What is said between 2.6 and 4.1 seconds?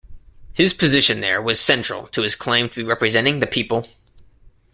to be representing the people.